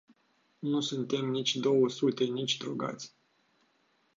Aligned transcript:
Nu 0.59 0.79
suntem 0.81 1.25
nici 1.29 1.55
două 1.55 1.89
sute, 1.89 2.23
nici 2.23 2.57
drogați. 2.57 3.15